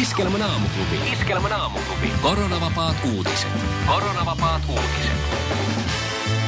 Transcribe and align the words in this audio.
Iskelmän 0.00 0.42
aamuklubi. 0.42 1.12
Iskelmän 1.12 1.52
aamuklubi. 1.52 2.12
Koronavapaat 2.22 2.96
uutiset. 3.16 3.48
Koronavapaat 3.86 4.62
uutiset. 4.68 5.12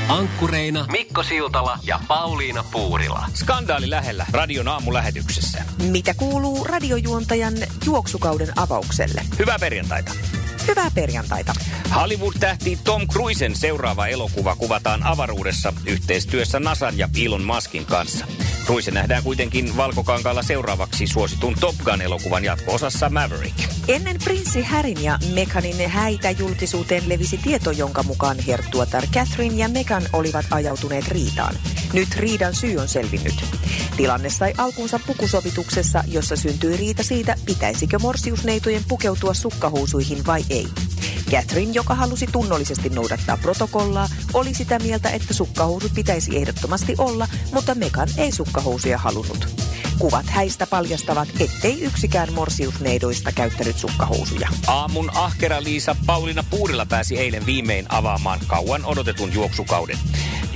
Ankkureina 0.09 0.87
Mikko 0.91 1.23
Siltala 1.23 1.79
ja 1.83 2.01
Pauliina 2.09 2.65
Puurila. 2.73 3.27
Skandaali 3.35 3.91
lähellä 3.91 4.27
radion 4.33 4.69
aamulähetyksessä. 4.69 5.63
Mitä 5.83 6.15
kuuluu 6.15 6.65
radiojuontajan 6.65 7.55
juoksukauden 7.87 8.49
avaukselle? 8.57 9.23
Hyvää 9.39 9.59
perjantaita. 9.59 10.13
Hyvää 10.69 10.91
perjantaita. 10.95 11.53
Hollywood-tähti 11.97 12.79
Tom 12.85 13.09
Cruisen 13.09 13.57
seuraava 13.57 14.07
elokuva 14.07 14.57
kuvataan 14.57 15.03
avaruudessa 15.03 15.73
yhteistyössä 15.87 16.61
NASAn 16.61 16.99
ja 16.99 17.09
Elon 17.25 17.45
Muskin 17.45 17.85
kanssa. 17.85 18.27
Cruise 18.65 18.91
nähdään 18.91 19.23
kuitenkin 19.23 19.77
valkokankaalla 19.77 20.43
seuraavaksi 20.43 21.07
suositun 21.07 21.55
Top 21.61 21.75
Gun-elokuvan 21.85 22.45
jatko-osassa 22.45 23.11
Maverick. 23.11 23.59
Ennen 23.89 24.17
prinssi 24.25 24.63
Härin 24.63 25.05
ja 25.05 25.19
Meganin 25.35 25.91
häitä 25.91 26.31
julkisuuteen 26.31 27.09
levisi 27.09 27.39
tieto, 27.39 27.71
jonka 27.71 28.03
mukaan 28.03 28.37
herttuatar 28.47 29.07
Catherine 29.07 29.55
ja 29.55 29.69
Megan 29.69 30.03
olivat 30.13 30.47
ajautuneet 30.51 31.09
riitaan. 31.09 31.55
Nyt 31.93 32.09
riidan 32.17 32.55
syy 32.55 32.77
on 32.77 32.89
selvinnyt. 32.89 33.45
Tilanne 33.97 34.31
sai 34.31 34.55
alkunsa 34.59 35.01
pukusovituksessa, 35.07 36.05
jossa 36.07 36.37
syntyi 36.37 36.77
riita 36.77 37.03
siitä, 37.03 37.35
pitäisikö 37.45 37.99
morsiusneitojen 37.99 38.85
pukeutua 38.89 39.35
sukkahuusuihin 39.35 40.27
vai 40.27 40.45
ei. 40.51 40.69
Catherine, 41.31 41.73
joka 41.73 41.95
halusi 41.95 42.27
tunnollisesti 42.27 42.89
noudattaa 42.89 43.37
protokollaa, 43.37 44.09
oli 44.35 44.55
sitä 44.55 44.79
mieltä, 44.79 45.11
että 45.11 45.35
sukkahousut 45.35 45.95
pitäisi 45.95 46.37
ehdottomasti 46.37 46.95
olla, 46.99 47.29
mutta 47.53 47.75
Megan 47.75 48.09
ei 48.17 48.33
sukkahousuja 48.33 48.99
halunnut. 48.99 49.49
Kuvat 49.99 50.27
häistä 50.27 50.67
paljastavat, 50.67 51.29
ettei 51.41 51.81
yksikään 51.83 52.33
morsiusneidoista 52.33 53.33
käyttänyt 53.33 53.79
sukkahousuja. 53.79 54.49
Aamun 54.67 55.11
ahkera 55.15 55.63
Liisa 55.63 55.97
Pauliina 56.07 56.45
Puurila 56.51 56.87
pääsi 56.87 57.19
eilen 57.19 57.47
viimein 57.47 57.87
avaamaan 57.89 58.41
kauan 58.47 58.85
odotetun 58.85 59.35
juoksukauden. 59.35 59.99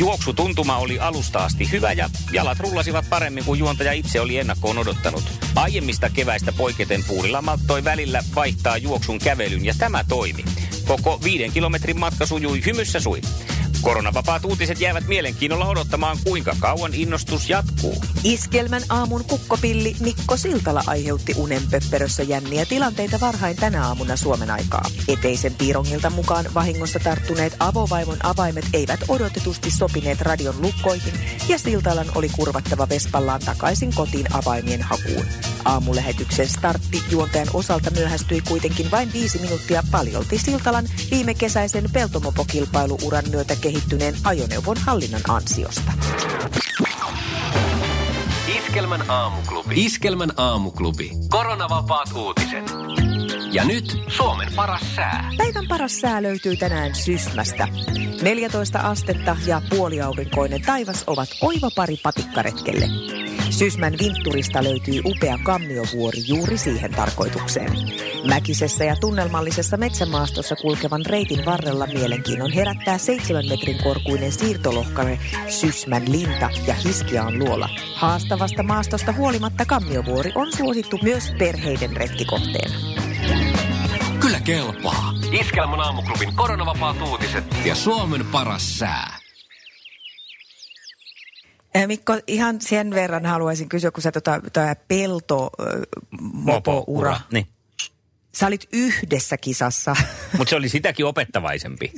Juoksutuntuma 0.03 0.77
oli 0.77 0.99
alusta 0.99 1.45
asti 1.45 1.71
hyvä 1.73 1.93
ja 1.93 2.11
jalat 2.33 2.61
rullasivat 2.61 3.05
paremmin 3.11 3.45
kuin 3.45 3.59
juontaja 3.59 3.93
itse 3.93 4.21
oli 4.21 4.39
ennakkoon 4.39 4.79
odottanut. 4.79 5.25
Aiemmista 5.57 6.11
keväistä 6.11 6.53
poiketen 6.53 7.05
Puurila 7.09 7.43
malttoi 7.43 7.85
välillä 7.85 8.25
vaihtaa 8.35 8.77
juoksun 8.77 9.19
kävelyn 9.19 9.65
ja 9.65 9.75
tämä 9.79 10.05
toimi. 10.09 10.45
Koko 10.87 11.21
viiden 11.25 11.53
kilometrin 11.53 12.01
matka 12.01 12.27
sujui 12.27 12.63
hymyssä 12.67 13.01
sui. 13.01 13.21
Koronavapaat 13.83 14.45
uutiset 14.45 14.81
jäävät 14.81 15.07
mielenkiinnolla 15.07 15.69
odottamaan, 15.69 16.19
kuinka 16.25 16.57
kauan 16.61 16.95
innostus 16.95 17.51
jatkuu. 17.51 18.05
Iskelmän 18.25 18.83
aamun 18.89 19.25
kukkopilli 19.25 19.97
Mikko 20.01 20.37
Siltala 20.37 20.83
aiheutti 20.87 21.35
unenpöpperössä 21.37 22.23
jänniä 22.23 22.67
tilanteita 22.67 23.21
varhain 23.21 23.57
tänä 23.57 23.87
aamuna 23.87 24.17
Suomen 24.17 24.51
aikaa. 24.51 24.85
Eteisen 25.09 25.55
piirongilta 25.55 26.11
mukaan 26.11 26.47
vahingossa 26.55 26.99
tarttuneet 26.99 27.57
avovaimon 27.59 28.19
avaimet 28.23 28.65
eivät 28.73 29.01
odotetusti 29.09 29.71
sopineet 29.71 30.21
radion 30.21 30.63
lukkoihin 30.63 31.15
ja 31.49 31.59
Siltalan 31.59 32.07
oli 32.15 32.29
kurvattava 32.29 32.89
Vespallaan 32.89 33.41
takaisin 33.45 33.95
kotiin 33.95 34.27
avaimien 34.35 34.83
hakuun. 34.83 35.52
Aamulähetyksen 35.65 36.49
startti 36.49 37.03
juontajan 37.11 37.49
osalta 37.55 37.91
myöhästyi 37.91 38.41
kuitenkin 38.49 38.91
vain 38.91 39.13
viisi 39.13 39.39
minuuttia 39.39 39.83
paljolti 39.91 40.39
Siltalan 40.39 40.89
viime 41.11 41.35
kesäisen 41.35 41.85
peltomopokilpailuuran 41.93 43.25
myötä 43.31 43.57
kehittyneen 43.57 44.15
ajoneuvon 44.25 44.77
hallinnan 44.77 45.23
ansiosta. 45.29 45.93
Iskelmän 48.59 49.11
aamuklubi. 49.11 49.85
Iskelmän 49.85 50.33
aamuklubi. 50.37 51.11
Koronavapaat 51.29 52.13
uutiset. 52.17 52.65
Ja 53.53 53.65
nyt 53.65 53.85
Suomen 54.09 54.49
paras 54.57 54.97
sää. 54.97 55.31
Päivän 55.39 55.69
paras 55.69 56.01
sää 56.01 56.23
löytyy 56.23 56.57
tänään 56.57 56.95
Sysmästä. 56.95 57.69
14 58.23 58.79
astetta 58.79 59.37
ja 59.47 59.63
puoliaurinkoinen 59.71 60.63
taivas 60.63 61.05
ovat 61.07 61.29
oiva 61.43 61.71
pari 61.77 61.97
patikkaretkelle. 62.03 62.87
Sysmän 63.51 63.95
vintturista 64.03 64.65
löytyy 64.65 65.01
upea 65.05 65.39
kammiovuori 65.43 66.19
juuri 66.27 66.59
siihen 66.59 66.91
tarkoitukseen. 66.91 67.73
Mäkisessä 68.29 68.85
ja 68.85 68.97
tunnelmallisessa 69.01 69.77
metsämaastossa 69.77 70.57
kulkevan 70.57 71.07
reitin 71.07 71.45
varrella 71.45 71.87
mielenkiinnon 71.87 72.53
herättää 72.53 72.99
seitsemän 72.99 73.49
metrin 73.49 73.83
korkuinen 73.83 74.33
siirtolohkare 74.33 75.19
Sysmän 75.49 76.13
linta 76.13 76.51
ja 76.67 76.75
Hiskiaan 76.75 77.39
luola. 77.39 77.69
Haastavasta 77.95 78.63
maastosta 78.63 79.13
huolimatta 79.13 79.65
kammiovuori 79.65 80.33
on 80.35 80.53
suosittu 80.57 80.99
myös 81.03 81.33
perheiden 81.39 81.97
retkikohteena. 81.97 82.75
Kyllä 84.21 84.41
kelpaa. 84.41 85.15
Iskelmän 85.41 85.81
aamuklubin 85.81 86.37
koronavapaat 86.37 86.97
uutiset 87.01 87.45
ja 87.65 87.75
Suomen 87.75 88.27
paras 88.27 88.79
sää. 88.79 89.22
Eh, 91.75 91.87
Mikko, 91.87 92.19
ihan 92.27 92.61
sen 92.61 92.91
verran 92.91 93.27
haluaisin 93.27 93.69
kysyä, 93.69 93.91
kun 93.91 94.03
sä 94.03 94.13
tota, 94.13 94.41
tota 94.41 94.77
pelto 94.89 95.51
mopo 96.21 96.85
ura. 96.87 97.21
Niin. 97.33 97.47
Sä 98.33 98.47
olit 98.47 98.69
yhdessä 98.73 99.37
kisassa. 99.37 99.97
Mutta 100.39 100.51
se 100.51 100.57
oli 100.57 100.69
sitäkin 100.69 101.07
opettavaisempi. 101.07 101.93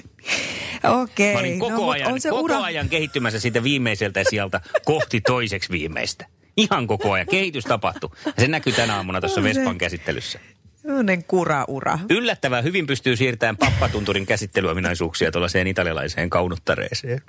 Okei. 1.03 1.35
Mä 1.35 1.41
olin 1.41 1.59
koko, 1.59 1.77
no, 1.77 1.91
ajan, 1.91 2.13
on 2.13 2.21
se 2.21 2.31
koko 2.31 2.43
ura... 2.43 2.63
ajan 2.63 2.89
kehittymässä 2.89 3.41
siitä 3.41 3.63
viimeiseltä 3.63 4.25
sieltä 4.31 4.61
kohti 4.85 5.21
toiseksi 5.21 5.71
viimeistä. 5.71 6.27
Ihan 6.57 6.87
koko 6.87 7.13
ajan. 7.13 7.27
Kehitys 7.27 7.65
tapahtui. 7.65 8.11
Ja 8.27 8.33
se 8.39 8.49
näkyy 8.49 8.73
tänä 8.73 8.97
aamuna 8.97 9.21
tuossa 9.21 9.43
Vespan 9.43 9.79
käsittelyssä. 9.79 10.41
Sellainen 10.83 11.25
kura-ura. 11.25 11.99
Yllättävän 12.11 12.65
hyvin 12.65 12.87
pystyy 12.87 13.17
siirtämään 13.17 13.57
pappatunturin 13.57 14.27
käsittelyominaisuuksia 14.27 15.33
tuollaiseen 15.33 15.67
italialaiseen 15.67 16.31
kaunuttareeseen. 16.31 17.23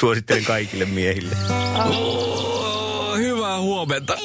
Suosittelen 0.00 0.44
kaikille 0.44 0.84
miehille. 0.84 1.36
Oh, 1.86 3.16
hyvää 3.16 3.60
huomenta. 3.60 4.16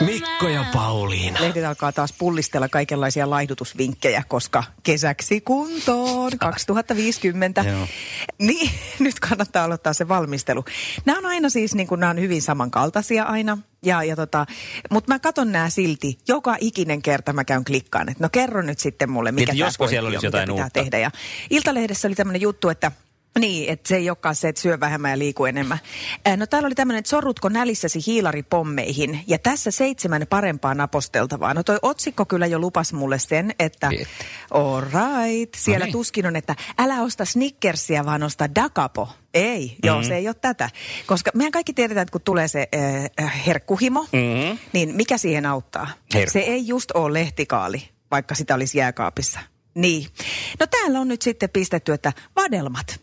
Mikko 0.00 0.48
ja 0.48 0.64
Pauliina. 0.72 1.40
Lehdet 1.40 1.64
alkaa 1.64 1.92
taas 1.92 2.12
pullistella 2.18 2.68
kaikenlaisia 2.68 3.30
laihdutusvinkkejä, 3.30 4.22
koska 4.28 4.64
kesäksi 4.82 5.40
kuntoon 5.40 6.32
2050. 6.38 7.64
Joo. 7.68 7.86
Niin, 8.38 8.70
nyt 8.98 9.20
kannattaa 9.20 9.64
aloittaa 9.64 9.92
se 9.92 10.08
valmistelu. 10.08 10.64
Nämä 11.04 11.18
on 11.18 11.26
aina 11.26 11.48
siis, 11.48 11.74
niin 11.74 11.86
kuin 11.86 12.00
nämä 12.00 12.10
on 12.10 12.20
hyvin 12.20 12.42
samankaltaisia 12.42 13.24
aina. 13.24 13.58
Ja, 13.84 14.02
ja 14.04 14.16
tota, 14.16 14.46
mutta 14.90 15.12
mä 15.14 15.18
katon 15.18 15.52
nämä 15.52 15.70
silti. 15.70 16.18
Joka 16.28 16.56
ikinen 16.60 17.02
kerta 17.02 17.32
mä 17.32 17.44
käyn 17.44 17.64
klikkaan, 17.64 18.08
että 18.08 18.24
no 18.24 18.28
kerro 18.32 18.62
nyt 18.62 18.78
sitten 18.78 19.10
mulle, 19.10 19.32
mikä 19.32 19.52
Niin, 19.52 19.58
tämä 19.58 19.66
josko 19.66 19.88
siellä 19.88 20.06
pointti 20.10 20.26
olisi 20.26 20.26
on, 20.26 20.30
mitä 20.30 20.38
jotain 20.38 20.54
pitää 20.54 20.64
uutta. 20.64 20.80
tehdä. 20.80 20.98
Ja 20.98 21.10
Iltalehdessä 21.50 22.08
oli 22.08 22.14
tämmöinen 22.14 22.42
juttu, 22.42 22.68
että 22.68 22.92
niin, 23.38 23.68
että 23.68 23.88
se 23.88 23.96
ei 23.96 24.10
olekaan 24.10 24.34
se, 24.34 24.48
että 24.48 24.60
syö 24.60 24.80
vähemmän 24.80 25.10
ja 25.10 25.18
liiku 25.18 25.44
enemmän. 25.44 25.78
No 26.36 26.46
täällä 26.46 26.66
oli 26.66 26.74
tämmöinen, 26.74 26.98
että 26.98 27.08
sorrutko 27.08 27.48
nälissäsi 27.48 28.00
hiilaripommeihin. 28.06 29.20
Ja 29.26 29.38
tässä 29.38 29.70
seitsemän 29.70 30.26
parempaa 30.30 30.74
naposteltavaa. 30.74 31.54
No 31.54 31.62
toi 31.62 31.78
otsikko 31.82 32.24
kyllä 32.24 32.46
jo 32.46 32.58
lupas 32.58 32.92
mulle 32.92 33.18
sen, 33.18 33.50
että 33.58 33.90
Että. 33.92 34.06
all 34.50 34.80
right. 34.80 35.54
Siellä 35.56 35.78
No 35.78 35.84
niin. 35.84 35.92
tuskin 35.92 36.26
on, 36.26 36.36
että 36.36 36.56
älä 36.78 37.02
osta 37.02 37.24
Snickersia, 37.24 38.04
vaan 38.04 38.22
osta 38.22 38.54
Dakapo. 38.54 39.08
Ei, 39.34 39.76
joo, 39.84 39.98
Mhm. 39.98 40.08
se 40.08 40.16
ei 40.16 40.28
ole 40.28 40.34
tätä. 40.34 40.70
Koska 41.06 41.30
mehän 41.34 41.52
kaikki 41.52 41.72
tiedetään, 41.72 42.02
että 42.02 42.12
kun 42.12 42.20
tulee 42.20 42.48
se 42.48 42.68
äh, 43.20 43.46
herkkuhimo, 43.46 44.00
Mhm. 44.02 44.58
niin 44.72 44.94
mikä 44.96 45.18
siihen 45.18 45.46
auttaa? 45.46 45.86
Herkku. 46.14 46.32
Se 46.32 46.38
ei 46.38 46.66
just 46.68 46.90
ole 46.90 47.12
lehtikaali, 47.20 47.88
vaikka 48.10 48.34
sitä 48.34 48.54
olisi 48.54 48.78
jääkaapissa. 48.78 49.40
Niin. 49.74 50.06
No 50.60 50.66
täällä 50.66 51.00
on 51.00 51.08
nyt 51.08 51.22
sitten 51.22 51.50
pistetty, 51.50 51.92
että 51.92 52.12
vadelmat. 52.36 53.00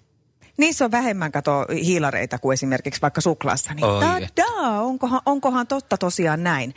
Niissä 0.58 0.86
on 0.86 0.92
vähemmän 0.92 1.32
kato 1.32 1.66
hiilareita 1.84 2.38
kuin 2.40 2.54
esimerkiksi 2.54 3.02
vaikka 3.02 3.22
suklaassa. 3.22 3.74
Niin 3.74 3.86
Oi 3.86 4.28
tadaa, 4.36 4.82
onkohan, 4.82 5.22
onkohan 5.26 5.68
totta 5.68 5.98
tosiaan 5.98 6.44
näin. 6.44 6.74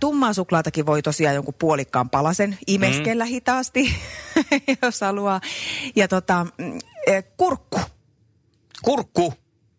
Tummaa 0.00 0.32
suklaatakin 0.32 0.86
voi 0.86 1.02
tosiaan 1.02 1.34
jonkun 1.34 1.54
puolikkaan 1.58 2.10
palasen 2.10 2.58
imeskellä 2.66 3.24
mm. 3.24 3.28
hitaasti, 3.28 3.94
jos 4.82 5.00
haluaa. 5.00 5.40
Ja 5.96 6.08
tota, 6.08 6.46
mm, 6.58 6.78
kurkku. 7.36 7.80
Kurkku. 8.82 9.34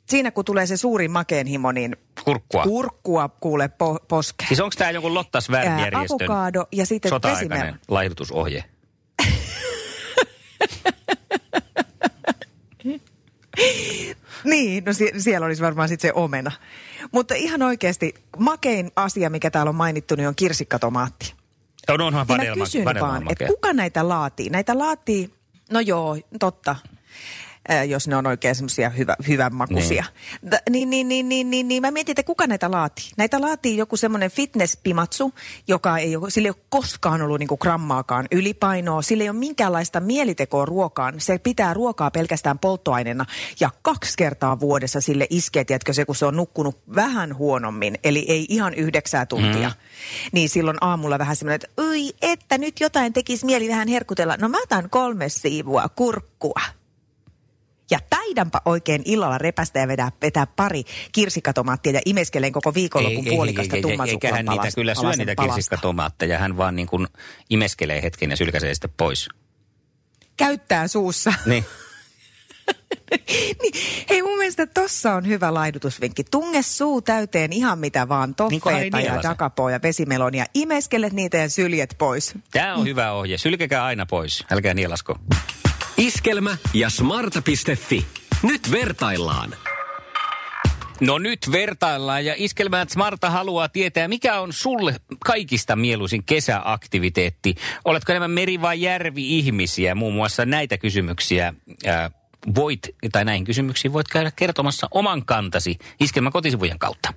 Siinä 0.10 0.32
kun 0.32 0.46
tulee 0.46 0.66
se 0.66 0.78
suuri 0.78 1.08
makeenhimo, 1.08 1.72
niin 1.72 1.96
Kurkkua. 2.24 2.64
kurkkua 2.64 3.30
kuule 3.30 3.68
po- 3.68 4.06
poskeen. 4.08 4.48
Siis 4.48 4.60
onko 4.60 4.74
tämä 4.78 4.92
joku 4.92 5.14
Lotta 5.14 5.42
Svärd 5.42 5.68
Ää, 5.68 5.80
järjestön 5.80 6.18
avokaado 6.22 6.66
ja 6.72 6.86
sitten 6.86 7.10
sota-aikainen 7.10 7.80
laihdutusohje? 7.88 8.64
Niin, 14.44 14.84
no 14.86 14.94
sie- 14.94 15.20
siellä 15.20 15.46
olisi 15.46 15.62
varmaan 15.64 15.90
sitten 15.90 16.08
se 16.10 16.14
omena. 16.14 16.52
Mutta 17.12 17.36
ihan 17.36 17.62
oikeasti, 17.62 18.14
makein 18.38 18.92
asia, 18.96 19.30
mikä 19.30 19.52
täällä 19.52 19.70
on 19.70 19.76
mainittu, 19.76 20.16
niin 20.16 20.28
on 20.28 20.36
kirsikkatomaatti. 20.36 21.34
On, 21.90 22.02
onhan 22.02 22.28
Niin 22.28 22.38
vadelma, 22.38 22.56
mä 22.56 22.64
kysyn 22.66 22.86
vaan, 22.86 23.32
että 23.32 23.48
kuka 23.48 23.74
näitä 23.74 24.10
laatii? 24.10 24.50
Näitä 24.50 24.78
laatii, 24.78 25.34
no 25.72 25.80
joo, 25.80 26.18
totta. 26.40 26.76
Jos 27.88 28.08
ne 28.08 28.16
on 28.16 28.28
oikein 28.28 28.56
semmoisia 28.56 28.90
hyvä, 28.90 29.16
hyvänmakuisia. 29.28 30.06
Niin. 30.42 30.58
Niin, 30.70 30.90
niin, 30.90 31.08
niin, 31.08 31.30
niin, 31.30 31.50
niin, 31.50 31.68
niin, 31.68 31.82
mä 31.82 31.92
mietin, 31.92 32.12
että 32.12 32.24
kuka 32.24 32.48
näitä 32.48 32.72
laatii? 32.72 33.06
Näitä 33.18 33.42
laatii 33.42 33.78
joku 33.78 33.98
semmoinen 33.98 34.32
fitnesspimatsu, 34.32 35.34
joka 35.68 35.98
ei 35.98 36.16
ole, 36.16 36.30
sillä 36.30 36.46
ei 36.46 36.50
ole 36.50 36.66
koskaan 36.70 37.22
ollut 37.22 37.40
niinku 37.40 37.58
grammaakaan 37.58 38.28
ylipainoa. 38.32 39.02
Sillä 39.02 39.24
ei 39.24 39.30
ole 39.30 39.38
minkäänlaista 39.38 40.00
mielitekoa 40.00 40.66
ruokaan. 40.66 41.14
Se 41.18 41.38
pitää 41.38 41.74
ruokaa 41.74 42.12
pelkästään 42.12 42.60
polttoaineena. 42.60 43.26
Ja 43.60 43.70
kaksi 43.82 44.14
kertaa 44.18 44.60
vuodessa 44.60 45.02
sille 45.02 45.28
iskee, 45.30 45.64
tiedätkö 45.64 45.94
se, 45.94 46.06
kun 46.06 46.16
se 46.16 46.26
on 46.26 46.36
nukkunut 46.36 46.80
vähän 46.96 47.38
huonommin, 47.38 47.98
eli 48.04 48.26
ei 48.28 48.46
ihan 48.50 48.74
yhdeksää 48.74 49.26
tuntia. 49.26 49.70
Mm. 49.70 50.30
Niin 50.32 50.50
silloin 50.50 50.78
aamulla 50.82 51.20
vähän 51.20 51.36
semmoinen, 51.36 51.56
että 51.56 51.82
oi, 51.82 52.14
että 52.22 52.58
nyt 52.58 52.80
jotain 52.80 53.14
tekisi 53.14 53.46
mieli 53.46 53.68
vähän 53.68 53.88
herkutella. 53.88 54.36
No 54.38 54.50
mä 54.50 54.62
otan 54.64 54.90
kolme 54.90 55.30
siivua 55.30 55.90
kurkkua. 55.96 56.62
Ja 57.92 58.00
taidampa 58.10 58.62
oikein 58.66 59.02
illalla 59.06 59.38
repästä 59.38 59.80
ja 59.80 59.88
vedää, 59.88 60.12
vetää 60.22 60.48
pari 60.48 60.84
kirsikkatomaattia 61.12 61.92
ja 61.92 62.02
imeskelen 62.06 62.52
koko 62.52 62.74
viikonlopun 62.74 63.26
puolikasta 63.26 63.76
ei, 63.76 63.82
tumman 63.82 64.10
eikä 64.10 64.32
hän 64.32 64.46
niitä 64.46 64.68
kyllä 64.76 64.96
syö 64.96 65.12
niitä 65.12 65.36
kirsikkatomaatteja. 65.36 66.38
Hän 66.38 66.58
vaan 66.58 66.76
niin 66.76 66.88
kuin 66.88 67.08
imeskelee 67.50 68.02
hetken 68.02 68.30
ja 68.30 68.38
sylkäsee 68.38 68.74
sitten 68.74 68.94
pois. 68.98 69.30
Käyttää 70.38 70.88
suussa. 70.88 71.34
Niin. 71.46 71.66
niin, 73.62 73.74
hei 74.10 74.22
mun 74.22 74.38
mielestä 74.38 74.66
tossa 74.66 75.14
on 75.14 75.28
hyvä 75.28 75.54
laidutusvinkki. 75.54 76.24
Tunge 76.24 76.62
suu 76.62 77.02
täyteen 77.02 77.54
ihan 77.54 77.80
mitä 77.80 78.10
vaan. 78.10 78.30
Niin 78.30 78.62
Toffeita 78.62 79.00
ei 79.00 79.06
ja 79.06 79.24
dakapoa 79.24 79.72
ja 79.72 79.80
vesimelonia. 79.84 80.46
Imeskelet 80.54 81.14
niitä 81.14 81.38
ja 81.38 81.50
syljet 81.50 81.96
pois. 81.98 82.34
Tämä 82.52 82.76
on 82.76 82.86
hyvä 82.86 83.12
ohje. 83.12 83.38
Sylkekää 83.38 83.86
aina 83.86 84.06
pois. 84.06 84.46
Älkää 84.52 84.74
nielasko. 84.74 85.20
Iskelmä 85.98 86.58
ja 86.74 86.90
smarta.fi. 86.90 88.06
Nyt 88.44 88.72
vertaillaan. 88.72 89.56
No 91.02 91.18
nyt 91.18 91.40
vertaillaan 91.52 92.26
ja 92.26 92.34
Iskelmät 92.38 92.90
Smarta 92.90 93.30
haluaa 93.30 93.70
tietää, 93.70 94.08
mikä 94.08 94.40
on 94.40 94.54
sulle 94.54 94.96
kaikista 95.26 95.76
mieluisin 95.76 96.24
kesäaktiviteetti. 96.24 97.56
Oletko 97.86 98.12
enemmän 98.12 98.32
meri- 98.32 98.62
vai 98.62 98.82
järvi-ihmisiä? 98.82 99.96
Muun 99.96 100.14
muassa 100.14 100.46
näitä 100.46 100.78
kysymyksiä 100.78 101.54
ää, 101.86 102.12
voit, 102.56 102.80
tai 103.12 103.26
näihin 103.26 103.46
kysymyksiin 103.46 103.94
voit 103.94 104.08
käydä 104.08 104.32
kertomassa 104.36 104.88
oman 104.92 105.26
kantasi 105.26 105.78
Iskelmän 106.00 106.34
kotisivujen 106.34 106.80
kautta. 106.80 107.14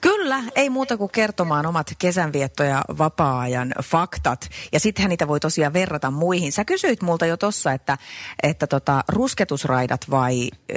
Kyllä, 0.00 0.42
ei 0.54 0.70
muuta 0.70 0.96
kuin 0.96 1.10
kertomaan 1.10 1.66
omat 1.66 1.92
kesänvietto- 1.98 2.64
ja 2.64 2.82
vapaa-ajan 2.98 3.74
faktat. 3.84 4.48
Ja 4.72 4.80
sittenhän 4.80 5.10
niitä 5.10 5.28
voi 5.28 5.40
tosiaan 5.40 5.72
verrata 5.72 6.10
muihin. 6.10 6.52
Sä 6.52 6.64
kysyit 6.64 7.02
multa 7.02 7.26
jo 7.26 7.36
tossa, 7.36 7.72
että, 7.72 7.98
että 8.42 8.66
tota, 8.66 9.04
rusketusraidat 9.08 10.10
vai... 10.10 10.48
ö, 10.70 10.74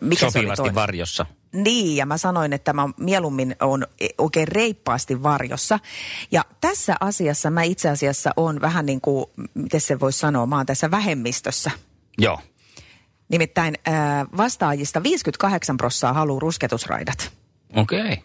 Mikä 0.00 0.26
se 0.26 0.30
Sopivasti 0.30 0.56
toinen? 0.56 0.74
varjossa. 0.74 1.26
Niin, 1.52 1.96
ja 1.96 2.06
mä 2.06 2.18
sanoin, 2.18 2.52
että 2.52 2.72
mä 2.72 2.88
mieluummin 2.96 3.56
on 3.60 3.86
oikein 4.18 4.48
reippaasti 4.48 5.22
varjossa. 5.22 5.78
Ja 6.30 6.44
tässä 6.60 6.96
asiassa 7.00 7.50
mä 7.50 7.62
itse 7.62 7.88
asiassa 7.88 8.30
on 8.36 8.60
vähän 8.60 8.86
niin 8.86 9.00
kuin, 9.00 9.26
miten 9.54 9.80
se 9.80 10.00
voisi 10.00 10.18
sanoa, 10.18 10.46
mä 10.46 10.56
oon 10.56 10.66
tässä 10.66 10.90
vähemmistössä. 10.90 11.70
Joo. 12.18 12.40
Nimittäin 13.28 13.74
ää, 13.86 14.26
vastaajista 14.36 15.02
58 15.02 15.76
prossaa 15.76 16.12
haluaa 16.12 16.40
rusketusraidat. 16.40 17.32
Okei. 17.76 18.00
Okay. 18.00 18.16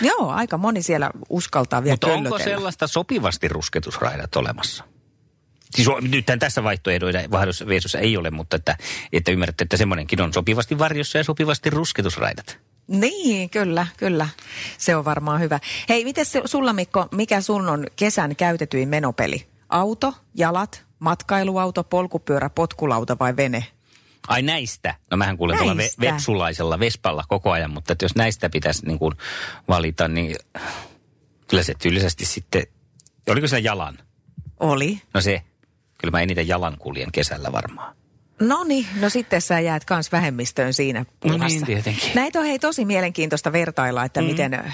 Joo, 0.00 0.30
aika 0.30 0.58
moni 0.58 0.82
siellä 0.82 1.10
uskaltaa 1.28 1.84
vielä 1.84 1.94
Mutta 1.94 2.06
onko 2.06 2.38
sellaista 2.38 2.86
sopivasti 2.86 3.48
rusketusraidat 3.48 4.36
olemassa? 4.36 4.84
Siis 5.74 5.88
nyt 6.00 6.26
tässä 6.38 6.64
vaihtoehdoissa 6.64 7.98
ei 7.98 8.16
ole, 8.16 8.30
mutta 8.30 8.56
että, 8.56 8.76
että 9.12 9.32
ymmärrätte, 9.32 9.64
että 9.64 9.76
semmoinenkin 9.76 10.20
on 10.20 10.32
sopivasti 10.32 10.78
varjossa 10.78 11.18
ja 11.18 11.24
sopivasti 11.24 11.70
rusketusraidat. 11.70 12.58
Niin, 12.86 13.50
kyllä, 13.50 13.86
kyllä. 13.96 14.28
Se 14.78 14.96
on 14.96 15.04
varmaan 15.04 15.40
hyvä. 15.40 15.60
Hei, 15.88 16.04
miten 16.04 16.26
se, 16.26 16.42
sulla 16.44 16.72
Mikko, 16.72 17.08
mikä 17.12 17.40
sun 17.40 17.68
on 17.68 17.86
kesän 17.96 18.36
käytetyin 18.36 18.88
menopeli? 18.88 19.46
Auto, 19.68 20.14
jalat, 20.34 20.84
matkailuauto, 20.98 21.84
polkupyörä, 21.84 22.50
potkulauta 22.50 23.16
vai 23.20 23.36
vene? 23.36 23.66
Ai 24.28 24.42
näistä? 24.42 24.94
No 25.10 25.16
mähän 25.16 25.36
kuulen 25.36 25.56
tuolla 25.56 25.72
ve- 25.72 25.76
Näistä. 25.76 26.00
vepsulaisella 26.00 26.78
Vespalla 26.80 27.24
koko 27.28 27.50
ajan, 27.50 27.70
mutta 27.70 27.92
että 27.92 28.04
jos 28.04 28.14
näistä 28.16 28.50
pitäisi 28.50 28.86
niin 28.86 28.98
kuin 28.98 29.14
valita, 29.68 30.08
niin 30.08 30.36
kyllä 31.48 31.62
se 31.62 31.74
tyylisesti 31.82 32.24
sitten, 32.24 32.62
oliko 33.28 33.46
se 33.46 33.58
jalan? 33.58 33.98
Oli. 34.60 35.02
No 35.14 35.20
se, 35.20 35.42
kyllä 35.98 36.12
mä 36.12 36.20
eniten 36.20 36.48
jalan 36.48 36.76
kuljen 36.78 37.12
kesällä 37.12 37.52
varmaan. 37.52 37.96
No 38.40 38.64
niin, 38.64 38.86
no 39.00 39.08
sitten 39.08 39.40
sä 39.40 39.60
jäät 39.60 39.84
kans 39.84 40.12
vähemmistöön 40.12 40.74
siinä 40.74 41.00
No 41.00 41.04
puhassa. 41.20 41.46
niin, 41.46 41.66
tietenkin. 41.66 42.10
Näitä 42.14 42.38
on 42.40 42.46
hei 42.46 42.58
tosi 42.58 42.84
mielenkiintoista 42.84 43.52
vertailla, 43.52 44.04
että 44.04 44.20
mm. 44.20 44.26
miten 44.26 44.72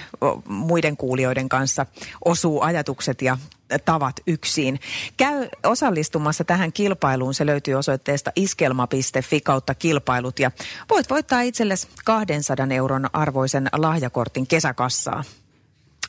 muiden 0.48 0.96
kuulijoiden 0.96 1.48
kanssa 1.48 1.86
osuu 2.24 2.62
ajatukset 2.62 3.22
ja 3.22 3.38
tavat 3.84 4.16
yksin. 4.26 4.80
Käy 5.16 5.48
osallistumassa 5.64 6.44
tähän 6.44 6.72
kilpailuun, 6.72 7.34
se 7.34 7.46
löytyy 7.46 7.74
osoitteesta 7.74 8.32
iskelma.fi 8.36 9.40
kautta 9.40 9.74
kilpailut 9.74 10.38
ja 10.38 10.50
voit 10.90 11.10
voittaa 11.10 11.40
itsellesi 11.40 11.88
200 12.04 12.66
euron 12.70 13.10
arvoisen 13.12 13.68
lahjakortin 13.76 14.46
kesäkassaa. 14.46 15.24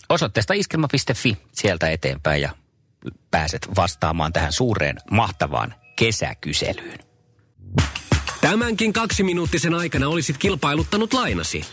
Osoitteesta 0.09 0.53
iskelma.fi 0.53 1.37
sieltä 1.51 1.89
eteenpäin 1.89 2.41
ja 2.41 2.49
pääset 3.31 3.67
vastaamaan 3.75 4.33
tähän 4.33 4.53
suureen 4.53 4.97
mahtavaan 5.11 5.75
kesäkyselyyn. 5.95 7.06
Tämänkin 8.47 8.93
kaksiminuuttisen 8.93 9.73
aikana 9.73 10.07
olisit 10.07 10.37
kilpailuttanut 10.37 11.13
lainasi. 11.13 11.65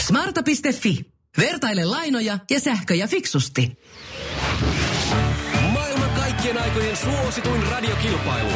Smarta.fi. 0.00 1.06
Vertaile 1.38 1.84
lainoja 1.84 2.38
ja 2.50 2.60
sähköjä 2.60 3.06
fiksusti. 3.06 3.78
Maailman 5.72 6.10
kaikkien 6.10 6.58
aikojen 6.62 6.96
suosituin 6.96 7.62
radiokilpailu. 7.62 8.50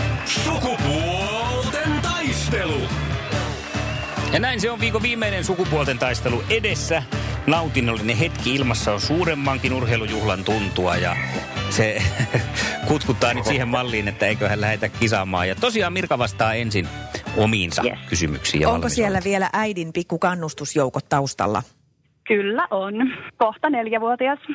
Sukupuolten 0.45 2.01
taistelu. 2.03 2.81
Ja 4.33 4.39
näin 4.39 4.61
se 4.61 4.71
on 4.71 4.81
viikon 4.81 5.03
viimeinen 5.03 5.45
sukupuolten 5.45 5.99
taistelu 5.99 6.43
edessä. 6.51 7.03
Nautinnollinen 7.51 8.17
hetki 8.17 8.55
ilmassa 8.55 8.93
on 8.93 9.01
suuremmankin 9.01 9.73
urheilujuhlan 9.73 10.45
tuntua 10.45 10.97
ja 10.97 11.17
se 11.71 12.03
kutkuttaa 12.89 13.35
nyt 13.35 13.45
siihen 13.45 13.69
malliin, 13.69 14.09
että 14.09 14.27
eiköhän 14.27 14.61
lähetä 14.61 14.89
kisaamaan. 14.89 15.49
Ja 15.49 15.55
tosiaan 15.55 15.93
Mirka 15.93 16.19
vastaa 16.19 16.55
ensin 16.55 16.89
omiinsa 17.37 17.83
Yes. 17.85 17.99
kysymyksiin. 18.09 18.61
Ja 18.61 18.69
Onko 18.69 18.89
siellä 18.89 19.21
vielä 19.25 19.51
äidin 19.53 19.93
pikku 19.93 20.19
kannustusjoukot 20.19 21.09
taustalla? 21.09 21.63
Kyllä 22.27 22.69
on. 22.71 22.95
Kohta 23.39 23.71
neljävuotias. 23.71 24.39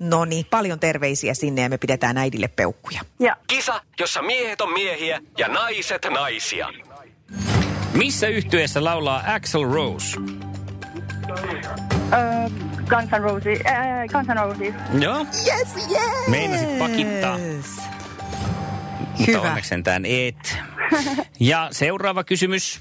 No 0.00 0.24
niin, 0.24 0.44
paljon 0.50 0.80
terveisiä 0.80 1.34
sinne 1.34 1.62
ja 1.62 1.68
me 1.68 1.78
pidetään 1.78 2.18
äidille 2.18 2.48
peukkuja. 2.48 3.00
ja 3.20 3.36
Kisa, 3.46 3.80
jossa 4.00 4.22
miehet 4.22 4.60
on 4.60 4.72
miehiä 4.72 5.20
ja 5.38 5.48
naiset 5.48 6.06
naisia. 6.10 6.68
Missä 7.94 8.28
yhtyeessä 8.28 8.84
laulaa 8.84 9.22
Axel 9.26 9.62
Rose? 9.64 10.16
Guns 12.88 13.10
N' 13.10 13.22
Roses. 13.22 13.58
Äh, 13.66 14.06
Guns 14.12 14.28
N' 14.28 14.36
Roses. 14.42 14.74
Joo, 15.00 15.18
Yes, 15.18 15.90
yes! 15.90 16.28
Meinasit 16.28 16.78
pakittaa. 16.78 17.38
mutta 17.38 19.26
Hyvä. 19.26 19.40
onneksi 19.40 19.68
sentään 19.68 20.04
et. 20.06 20.58
Ja 21.40 21.68
seuraava 21.72 22.24
kysymys. 22.24 22.80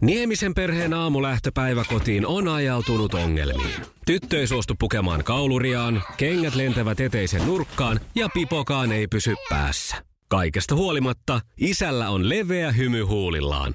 Niemisen 0.00 0.54
perheen 0.54 0.94
aamulähtöpäivä 0.94 1.84
kotiin 1.88 2.26
on 2.26 2.48
ajautunut 2.48 3.14
ongelmiin. 3.14 3.74
Tyttö 4.06 4.38
ei 4.40 4.46
suostu 4.46 4.74
pukemaan 4.78 5.24
kauluriaan, 5.24 6.02
kengät 6.16 6.54
lentävät 6.54 7.00
eteisen 7.00 7.46
nurkkaan 7.46 8.00
ja 8.14 8.28
pipokaan 8.34 8.92
ei 8.92 9.06
pysy 9.06 9.34
päässä. 9.48 9.96
Kaikesta 10.28 10.74
huolimatta, 10.74 11.40
isällä 11.60 12.10
on 12.10 12.28
leveä 12.28 12.72
hymy 12.72 13.02
huulillaan. 13.02 13.74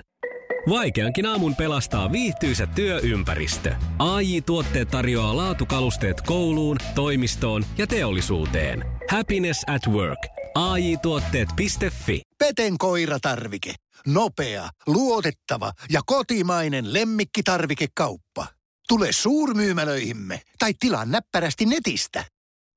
Vaikeankin 0.69 1.25
aamun 1.25 1.55
pelastaa 1.55 2.11
viihtyisä 2.11 2.67
työympäristö. 2.67 3.75
AI 3.99 4.41
Tuotteet 4.41 4.89
tarjoaa 4.89 5.37
laatukalusteet 5.37 6.21
kouluun, 6.21 6.77
toimistoon 6.95 7.65
ja 7.77 7.87
teollisuuteen. 7.87 8.85
Happiness 9.11 9.63
at 9.67 9.87
work. 9.93 10.19
AI 10.55 10.97
Tuotteet.fi 10.97 12.21
Peten 12.37 12.77
koiratarvike. 12.77 13.73
Nopea, 14.07 14.69
luotettava 14.87 15.71
ja 15.89 16.01
kotimainen 16.05 16.93
lemmikkitarvikekauppa. 16.93 18.47
Tule 18.87 19.11
suurmyymälöihimme 19.11 20.41
tai 20.59 20.73
tilaa 20.79 21.05
näppärästi 21.05 21.65
netistä. 21.65 22.25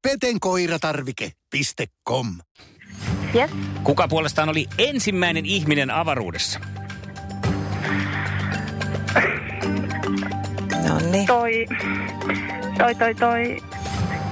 petenkoiratarvike.com 0.02 2.26
Yes. 3.34 3.50
Kuka 3.82 4.08
puolestaan 4.08 4.48
oli 4.48 4.66
ensimmäinen 4.78 5.46
ihminen 5.46 5.90
avaruudessa? 5.90 6.60
Niin. 11.10 11.26
Toi, 11.26 11.66
toi, 12.78 12.94
toi, 12.94 13.14
toi, 13.14 13.56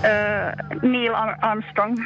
öö, 0.05 0.53
Neil 0.83 1.15
Ar- 1.15 1.37
Armstrong. 1.41 1.97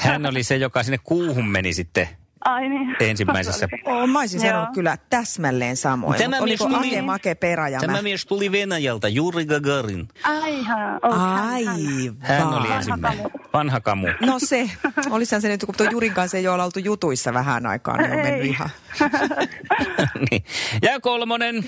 Hän 0.00 0.26
oli 0.26 0.42
se, 0.42 0.56
joka 0.56 0.82
sinne 0.82 0.98
kuuhun 1.04 1.48
meni 1.48 1.72
sitten 1.72 2.08
Ai 2.44 2.68
niin. 2.68 2.96
ensimmäisessä. 3.00 3.68
Oh, 3.84 4.08
mä 4.08 4.18
olisin 4.18 4.40
Joo. 4.42 4.50
sanonut 4.50 4.74
kyllä 4.74 4.98
täsmälleen 5.10 5.76
samoin. 5.76 6.18
Tämä 6.18 6.38
Oliko 6.38 6.68
mies 6.68 6.76
tuli- 6.78 6.88
Ake 6.88 7.02
Make 7.02 7.34
Tämä 7.80 7.92
mä? 7.92 8.02
mies 8.02 8.26
tuli 8.26 8.52
Venäjältä, 8.52 9.08
Juri 9.08 9.46
Gagarin. 9.46 10.08
Aihan. 10.24 11.00
Oh, 11.02 11.20
Aivan. 11.52 12.16
Hän 12.20 12.46
oli 12.48 12.72
ensimmäinen. 12.72 13.30
Vanha 13.52 13.80
kamu. 13.80 14.06
No 14.20 14.38
se, 14.38 14.70
olisihan 15.10 15.42
se 15.42 15.48
nyt, 15.48 15.64
kun 15.66 15.74
tuon 15.74 15.88
Jurin 15.92 16.12
kanssa 16.14 16.36
ei 16.38 16.48
ole 16.48 16.62
oltu 16.62 16.78
jutuissa 16.78 17.34
vähän 17.34 17.66
aikaa, 17.66 17.96
niin 17.96 18.10
on 18.10 18.16
mennyt 18.16 18.42
Ei. 18.42 18.48
ihan. 18.48 18.70
niin. 20.30 20.44
Ja 20.82 21.00
kolmonen. 21.00 21.64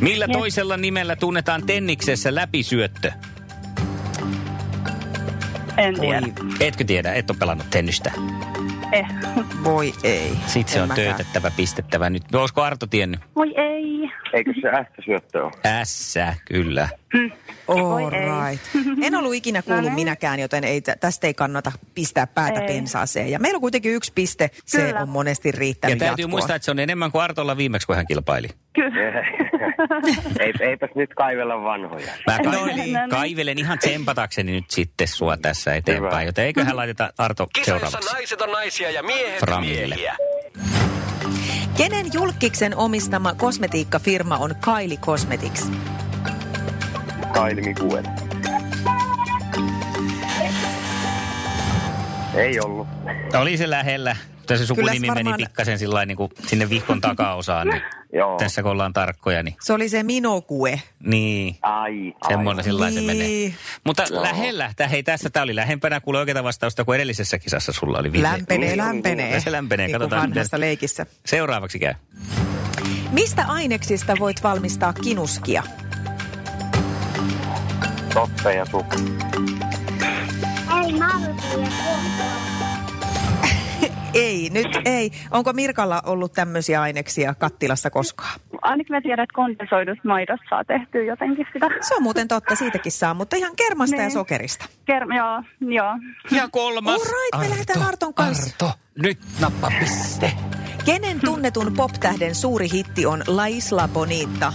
Millä 0.00 0.28
toisella 0.28 0.76
nimellä 0.76 1.16
tunnetaan 1.16 1.66
tenniksessä 1.66 2.34
läpisyöttö? 2.34 3.12
En 5.76 6.00
tiedä. 6.00 6.18
Oi, 6.18 6.32
Etkö 6.60 6.84
tiedä, 6.84 7.12
et 7.12 7.30
ole 7.30 7.38
pelannut 7.38 7.66
tennistä. 7.70 8.12
Eh. 8.92 9.06
voi 9.64 9.92
ei. 10.04 10.32
Sitten 10.46 10.72
se 10.72 10.78
En 10.78 10.82
on 10.82 10.88
mäkään. 10.88 11.06
töötettävä, 11.06 11.50
pistettävä 11.56 12.10
nyt. 12.10 12.34
Olisiko 12.34 12.62
Arto 12.62 12.86
tiennyt? 12.86 13.20
Voi 13.36 13.54
ei. 13.56 14.10
Eikö 14.32 14.52
se 14.62 14.68
ässäsyöttö 14.68 15.44
ole? 15.44 15.52
Ässä, 15.66 16.34
kyllä. 16.44 16.88
All 17.68 18.10
right. 18.10 18.64
En 19.02 19.14
ollut 19.14 19.34
ikinä 19.34 19.62
kuullut 19.62 19.82
No 19.84 19.88
niin. 19.88 19.94
minäkään, 19.94 20.40
joten 20.40 20.64
ei, 20.64 20.80
tästä 20.80 21.26
ei 21.26 21.34
kannata 21.34 21.72
pistää 21.94 22.26
päätä 22.26 22.60
Ei. 22.60 22.66
pensaaseen. 22.66 23.30
Ja 23.30 23.38
meillä 23.38 23.56
on 23.56 23.60
kuitenkin 23.60 23.92
yksi 23.94 24.12
piste, 24.14 24.50
se 24.66 24.78
Kyllä. 24.82 25.00
on 25.00 25.08
monesti 25.08 25.48
Ja 25.48 25.52
riittänyt 25.56 25.98
täytyy 25.98 26.12
jatkoon. 26.12 26.30
muistaa, 26.30 26.56
että 26.56 26.64
se 26.64 26.70
on 26.70 26.78
enemmän 26.78 27.12
kuin 27.12 27.22
Artolla 27.22 27.56
viimeksi, 27.56 27.86
kun 27.86 27.96
hän 27.96 28.06
kilpaili. 28.06 28.48
Kyllä. 28.74 29.20
Ei, 30.40 30.52
eipäs 30.70 30.90
nyt 30.94 31.14
kaivella 31.14 31.62
vanhoja. 31.62 32.12
Mä 32.26 32.38
No 32.38 32.50
kaivelen, 32.50 32.76
niin. 32.76 32.98
kaivelen 33.10 33.58
ihan 33.58 33.78
tsempatakseni 33.78 34.52
nyt 34.52 34.70
sitten 34.70 35.08
sua 35.08 35.36
tässä 35.36 35.74
eteenpäin, 35.74 36.10
Hyvä. 36.12 36.22
joten 36.22 36.44
eiköhän 36.44 36.76
laiteta 36.76 37.12
Arto 37.18 37.46
Kisa, 37.52 37.64
seuraavaksi. 37.64 38.12
naiset 38.12 38.40
on 38.42 38.52
naisia 38.52 38.90
ja 38.90 39.02
miehet 39.02 39.40
Framille. 39.40 39.86
miehiä. 39.94 40.16
Kenen 41.76 42.06
julkiksen 42.12 42.76
omistama 42.76 43.34
kosmetiikkafirma 43.34 44.36
on 44.36 44.54
Kylie 44.64 44.96
Cosmetics? 44.96 45.70
Kailimi 47.32 47.74
kuuet. 47.74 48.06
Ei 52.34 52.60
ollut. 52.60 52.88
Oli 53.40 53.56
se 53.56 53.70
lähellä. 53.70 54.16
Mutta 54.36 54.56
se 54.58 54.66
sukunimi 54.66 54.94
se 54.94 55.00
meni 55.00 55.08
varmaan- 55.14 55.36
pikkasen 55.36 55.78
sillä 55.78 56.06
niin 56.06 56.16
kuin 56.16 56.30
sinne 56.46 56.70
vihkon 56.70 57.00
takaosaan. 57.00 57.66
Niin 57.68 57.82
Joo. 58.18 58.38
tässä 58.38 58.62
kun 58.62 58.70
ollaan 58.70 58.92
tarkkoja, 58.92 59.42
niin, 59.42 59.56
Se 59.62 59.72
oli 59.72 59.88
se 59.88 60.02
Minokue. 60.02 60.80
niin 61.00 61.56
Ai, 61.62 62.14
semmoinen 62.28 62.64
sillä 62.64 62.90
se 62.90 63.00
Niin. 63.00 63.06
menee. 63.06 63.54
Mutta 63.84 64.04
lähellä, 64.10 64.72
tää, 64.76 64.88
hei 64.88 65.02
tässä 65.02 65.30
tämä 65.30 65.42
oli 65.44 65.56
lähempänä 65.56 66.00
kuule 66.00 66.18
oikeita 66.18 66.44
vastausta 66.44 66.84
kuin 66.84 66.96
edellisessä 66.96 67.38
kisassa 67.38 67.72
sulla 67.72 67.98
oli 67.98 68.12
viime. 68.12 68.28
Lämpenee, 68.28 68.76
lämpenee. 68.76 69.40
Se 69.40 69.52
lämpenee, 69.52 69.86
Niin 69.86 69.92
katsotaan 69.98 70.22
vanhassa 70.30 70.60
leikissä. 70.60 71.06
Seuraavaksi 71.26 71.78
käy. 71.78 71.94
Mistä 73.10 73.44
aineksista 73.48 74.14
voit 74.18 74.42
valmistaa 74.42 74.92
kinuskia? 74.92 75.62
Toppe 78.14 78.54
ja 78.54 78.64
suku. 78.64 78.96
Ei, 84.14 84.50
nyt 84.50 84.66
ei. 84.84 85.10
Onko 85.30 85.52
Mirkalla 85.52 86.02
ollut 86.06 86.32
tämmöisiä 86.32 86.82
aineksia 86.82 87.34
kattilassa 87.34 87.90
koskaan? 87.90 88.40
Ainakin 88.62 88.96
mä 88.96 89.00
tiedän, 89.00 89.22
että 89.22 89.34
kondensoidusta 89.34 90.08
maidosta 90.08 90.44
saa 90.50 90.64
tehtyä 90.64 91.02
jotenkin 91.02 91.46
sitä. 91.52 91.66
Se 91.80 91.94
on 91.96 92.02
muuten 92.02 92.28
totta, 92.28 92.54
siitäkin 92.56 92.92
saa, 92.92 93.14
mutta 93.14 93.36
ihan 93.36 93.52
kermasta 93.56 93.96
ja 93.96 94.02
Niin. 94.02 94.10
sokerista. 94.12 94.64
Ker- 94.90 95.14
joo, 95.16 95.42
joo. 95.74 95.94
Ja 96.30 96.48
kolmas. 96.48 96.94
All 96.94 97.04
right, 97.04 97.38
me 97.44 97.50
lähdetään 97.50 97.86
Arton 97.86 98.14
kanssa. 98.14 98.50
Arto, 98.66 98.78
nyt 98.98 99.18
nappa 99.40 99.72
piste. 99.78 100.32
Kenen 100.84 101.20
tunnetun 101.24 101.72
pop-tähden 101.76 102.34
suuri 102.34 102.68
hitti 102.72 103.06
on 103.06 103.22
La 103.26 103.46
Isla 103.46 103.88
Bonita? 103.88 104.52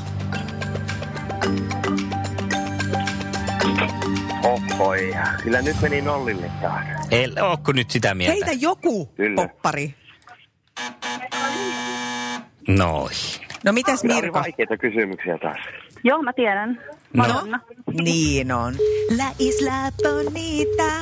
Ohoi. 4.97 5.13
Kyllä 5.43 5.61
nyt 5.61 5.81
meni 5.81 6.01
nollille 6.01 6.51
taas. 6.61 6.85
El, 7.11 7.33
ootko 7.41 7.71
nyt 7.71 7.91
sitä 7.91 8.15
mieltä? 8.15 8.33
Heitä 8.33 8.51
joku 8.65 9.05
Kyllä. 9.05 9.35
poppari. 9.35 9.93
Noin. 12.67 13.15
No 13.65 13.71
mitäs 13.73 14.01
Kyllä 14.01 14.13
oli 14.15 14.21
Mirko? 14.21 14.39
vaikeita 14.39 14.77
kysymyksiä 14.77 15.37
taas. 15.37 15.57
Joo, 16.03 16.21
mä 16.21 16.33
tiedän. 16.33 16.81
No, 17.13 17.27
Madonna. 17.27 17.59
niin 18.01 18.51
on. 18.51 18.73
La 19.17 19.25
Isla 19.39 19.91
Bonita. 20.03 20.93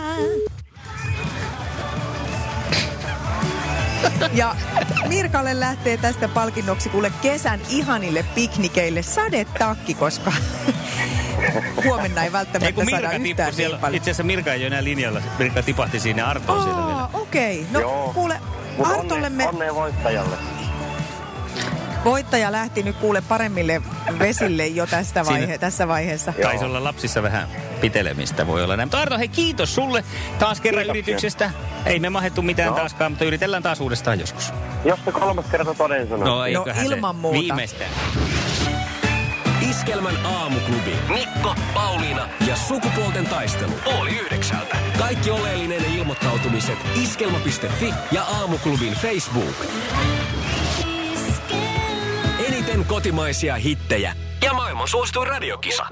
Ja 4.34 4.56
Mirkalle 5.08 5.60
lähtee 5.60 5.98
tästä 5.98 6.28
palkinnoksi 6.28 6.90
kuule 6.90 7.12
kesän 7.22 7.60
ihanille 7.70 8.26
piknikeille 8.36 9.02
sadetakki, 9.02 9.94
koska 9.94 10.32
huomenna 11.84 12.22
ei 12.22 12.26
Ei 12.28 12.32
välttämättä 12.32 12.74
kun 12.74 12.90
saada 12.90 13.08
Mirka 13.08 13.16
yhtään 13.16 13.24
tippui 13.24 13.46
niin 13.46 13.54
siellä, 13.56 13.78
paljon. 13.78 13.96
itse 13.96 14.12
asiassa 14.12 14.24
Mirka 14.24 14.54
ei 14.54 14.60
ole 14.60 14.68
enää 14.68 14.84
linjalla. 14.84 15.22
Mirka 15.40 15.62
tipahti 15.64 16.00
siinä 16.00 16.22
ja 16.22 16.28
Arto 16.30 16.54
on 16.54 16.64
siellä 16.64 16.88
vielä. 16.88 17.10
Okei. 17.14 17.60
Okay. 17.60 17.72
No 17.74 17.80
Joo. 17.80 18.12
kuule, 18.14 18.42
Mut 18.78 18.88
Artolle 18.88 19.14
onne, 19.16 19.30
me 19.30 19.48
onnea 19.48 19.76
voittajalle. 19.76 20.36
voittaja 22.06 22.52
lähti 22.52 22.84
nyt 22.84 22.96
kuule 22.98 23.22
paremmille 23.22 23.82
vesille 24.20 24.68
jo 24.68 24.88
tästä 24.88 25.24
Siinä- 25.24 25.40
vaihe, 25.40 25.58
tässä 25.58 25.88
vaiheessa. 25.88 26.34
Taisi 26.42 26.66
olla 26.66 26.84
lapsissa 26.84 27.24
vähän 27.24 27.48
pitelemistä, 27.82 28.48
voi 28.48 28.64
olla 28.64 28.78
näin. 28.78 28.88
Mutta 28.88 29.02
Arto, 29.02 29.18
hei 29.18 29.28
kiitos 29.28 29.76
sulle 29.76 30.04
taas 30.40 30.62
kerran 30.62 30.84
Kiitoksia. 30.84 31.02
yrityksestä. 31.04 31.52
Ei 31.86 32.00
me 32.00 32.10
mahettu 32.10 32.42
mitään 32.42 32.70
No. 32.70 32.76
taaskaan, 32.76 33.12
mutta 33.12 33.26
yritellään 33.26 33.64
taas 33.64 33.80
uudestaan 33.82 34.20
joskus. 34.20 34.54
Jos 34.86 35.00
se 35.06 35.12
kolmas 35.12 35.46
kerta 35.52 35.74
toden 35.74 36.10
sanoo. 36.10 36.26
No 36.28 36.46
eiköhän 36.46 36.86
ilman 36.86 37.16
se 37.16 37.22
muuta. 37.22 37.40
viimeistään. 37.40 37.90
Iskelmän 39.86 40.26
aamuklubi. 40.26 40.96
Mikko, 41.14 41.56
Pauliina 41.74 42.30
Ja 42.48 42.56
sukupuolten 42.56 43.26
taistelu. 43.26 43.72
oli 43.86 44.12
yhdeksältä. 44.12 44.78
Kaikki 44.98 45.30
oleellinen 45.30 45.86
ilmoittautumiset 45.86 46.78
iskelma.fi 47.04 47.94
ja 48.12 48.24
aamuklubin 48.24 48.94
Facebook. 48.94 49.66
Eniten 52.48 52.86
kotimaisia 52.86 53.56
hittejä 53.56 54.16
Ja 54.44 54.54
maailman 54.54 54.88
suosituin 54.88 55.28
radiokisa. 55.28 55.86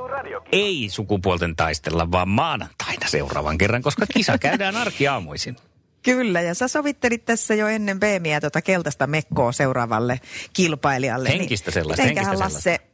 Ei 0.51 0.87
sukupuolten 0.89 1.55
taistella, 1.55 2.11
vaan 2.11 2.29
maanantaina 2.29 3.07
seuraavan 3.07 3.57
kerran, 3.57 3.81
koska 3.81 4.05
kisa 4.13 4.37
käydään 4.37 4.75
arkiaamuisin. 4.75 5.55
Kyllä, 6.03 6.41
ja 6.41 6.53
sä 6.53 6.67
sovittelit 6.67 7.25
tässä 7.25 7.55
jo 7.55 7.67
ennen 7.67 7.99
Beemiä 7.99 8.41
tuota 8.41 8.61
keltaista 8.61 9.07
mekkoa 9.07 9.51
seuraavalle 9.51 10.19
kilpailijalle. 10.53 11.29
Henkistä 11.29 11.71
sellaista, 11.71 12.03
mitenköhän 12.03 12.37
henkistä 12.37 12.55
Lasse, 12.55 12.92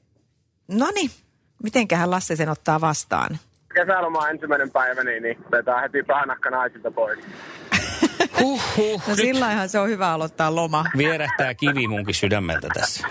no 0.69 0.87
niin, 0.95 1.11
mitenköhän 1.63 2.11
Lasse 2.11 2.35
sen 2.35 2.49
ottaa 2.49 2.81
vastaan? 2.81 3.39
kesäloma 3.73 4.29
ensimmäinen 4.29 4.71
päivä, 4.71 5.03
niin, 5.03 5.23
niin 5.23 5.37
vetää 5.51 5.81
heti 5.81 6.03
pahanakka 6.03 6.49
naisilta 6.49 6.91
pois. 6.91 7.19
Huhhuh, 8.39 9.01
No 9.07 9.15
sillähän 9.15 9.69
se 9.69 9.79
on 9.79 9.89
hyvä 9.89 10.11
aloittaa 10.13 10.55
loma. 10.55 10.85
vierähtää 10.97 11.53
kivi 11.53 11.87
munkin 11.87 12.15
sydämeltä 12.15 12.67
tässä. 12.73 13.07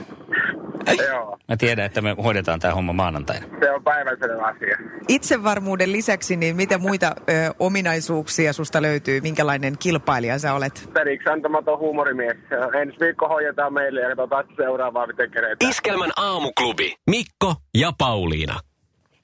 Joo, 1.09 1.39
Mä 1.49 1.57
tiedän, 1.57 1.87
että 1.87 2.01
me 2.01 2.17
hoidetaan 2.25 2.61
tämä 2.61 2.75
homma 2.75 2.93
maanantaina. 2.93 3.47
se 3.61 3.71
on 3.71 3.85
päivänselvä 3.85 4.47
asia. 4.47 4.79
Itsevarmuuden 5.09 5.93
lisäksi, 5.93 6.37
niin 6.37 6.57
mitä 6.57 6.79
muita 6.79 7.07
ö, 7.07 7.33
ominaisuuksia 7.59 8.53
susta 8.53 8.83
löytyy? 8.83 9.21
Minkälainen 9.21 9.79
kilpailija 9.79 10.39
sä 10.39 10.55
olet? 10.55 10.91
Periksi 10.95 11.29
antamaton 11.31 11.79
huumorimies. 11.79 12.37
Ensi 12.83 12.97
viikko 13.01 13.29
hoidetaan 13.29 13.73
meille 13.73 14.01
ja 14.01 14.09
katsotaan 14.09 14.45
seuraavaa, 14.57 15.07
miten 15.07 15.31
keretään. 15.31 15.71
Iskelmän 15.71 16.11
aamuklubi. 16.17 16.95
Mikko 17.11 17.55
ja 17.77 17.93
Pauliina. 17.99 18.61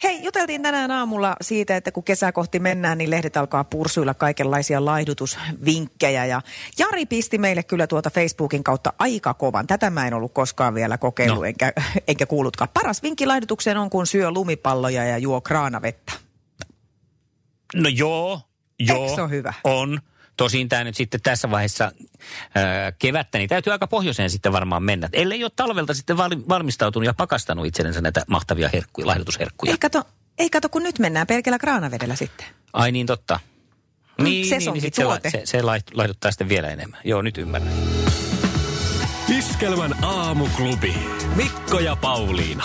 Hei, 0.05 0.25
juteltiin 0.25 0.63
tänään 0.63 0.91
aamulla 0.91 1.37
siitä, 1.41 1.77
että 1.77 1.93
kun 1.93 2.05
kesä 2.05 2.33
kohti 2.33 2.59
mennään, 2.59 2.99
niin 2.99 3.11
lehdet 3.11 3.37
alkaa 3.37 3.65
pursuilla 3.65 4.15
kaikenlaisia 4.15 4.85
laihdutusvinkkejä. 4.85 6.25
Ja 6.25 6.43
Jari 6.79 7.07
pisti 7.07 7.39
meille 7.39 7.63
kyllä 7.63 7.87
tuota 7.87 8.11
Facebookin 8.11 8.65
kautta 8.65 8.93
aika 8.99 9.35
kovan. 9.35 9.67
Tätä 9.67 9.91
mä 9.91 10.07
en 10.07 10.15
ollut 10.15 10.35
koskaan 10.35 10.75
vielä 10.75 10.99
kokeillut, 10.99 11.39
No. 11.39 11.45
enkä, 11.45 11.73
enkä 12.09 12.27
kuullutkaan. 12.27 12.69
Paras 12.75 13.03
vinkki 13.03 13.27
laihdutukseen 13.27 13.77
on, 13.77 13.91
kun 13.91 14.07
syö 14.07 14.31
lumipalloja 14.31 15.05
ja 15.05 15.19
juo 15.19 15.41
kraanavettä. 15.41 16.13
No 17.75 17.89
joo, 17.89 18.41
joo. 18.81 19.03
Eikö 19.03 19.15
se 19.15 19.23
ole 19.23 19.31
hyvä? 19.31 19.53
On. 19.65 20.01
Tosin 20.37 20.69
tämä 20.69 20.85
nyt 20.85 20.97
sitten 20.97 21.21
tässä 21.21 21.51
vaiheessa 21.51 21.93
ää, 22.55 22.93
kevättä, 22.93 23.39
niin 23.39 23.49
täytyy 23.49 23.73
aika 23.73 23.87
pohjoiseen 23.87 24.31
sitten 24.31 24.53
varmaan 24.53 24.83
mennä. 24.83 25.09
Ellei 25.13 25.45
ole 25.45 25.53
talvelta 25.57 25.95
sitten 25.95 26.17
val- 26.17 26.49
valmistautunut 26.49 27.07
ja 27.07 27.15
pakastanut 27.15 27.67
itsellensä 27.67 28.01
näitä 28.01 28.25
mahtavia 28.29 28.71
herkkuja, 28.73 29.07
laihdutusherkkuja. 29.07 29.73
Ei 29.73 29.79
kato, 29.79 30.03
ei 30.39 30.51
kato, 30.51 30.69
kun 30.69 30.83
nyt 30.83 30.99
mennään 30.99 31.27
pelkällä 31.27 31.59
kraanavedellä 31.59 32.17
sitten. 32.17 32.47
Ai 32.73 32.93
niin 32.93 33.07
totta. 33.07 33.41
Niin, 34.19 34.51
niin, 34.51 34.73
niin 34.73 34.81
sit 34.81 34.95
se, 34.95 35.05
la- 35.05 35.15
Sesonkituote. 35.15 35.31
se, 35.31 35.43
se 35.45 35.63
laituttaa 35.95 36.31
sitten 36.31 36.49
vielä 36.49 36.69
enemmän. 36.69 37.01
Joo, 37.05 37.23
nyt 37.23 37.39
ymmärrän. 37.39 37.73
Iskelmän 39.39 40.05
aamuklubi. 40.05 40.95
Mikko 41.37 41.79
ja 41.81 41.97
Pauliina. 41.97 42.65